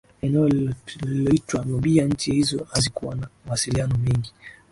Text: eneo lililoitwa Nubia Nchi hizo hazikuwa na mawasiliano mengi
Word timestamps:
eneo 0.21 0.49
lililoitwa 1.01 1.65
Nubia 1.65 2.05
Nchi 2.05 2.31
hizo 2.33 2.67
hazikuwa 2.71 3.15
na 3.15 3.27
mawasiliano 3.45 3.97
mengi 3.97 4.33